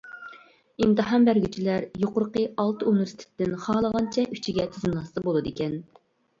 [0.85, 5.81] ئىمتىھان بەرگۈچىلەر يۇقىرىقى ئالتە ئۇنىۋېرسىتېتتىن خالىغانچە ئۈچىگە تىزىملاتسا بولىدىكەن.